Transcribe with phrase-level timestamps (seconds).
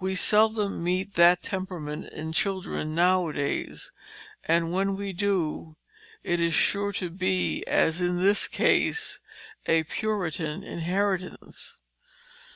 [0.00, 3.92] We seldom meet that temperament in children nowadays;
[4.42, 5.76] and when we do
[6.24, 9.20] it is sure to be, as in this case,
[9.66, 11.78] a Puritan inheritance.